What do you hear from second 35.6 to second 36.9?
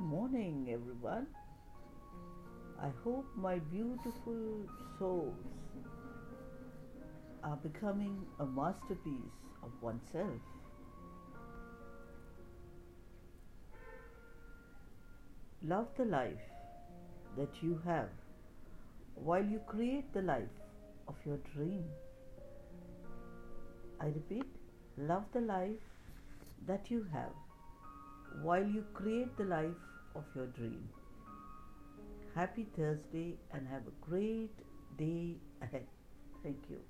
ahead. Thank you.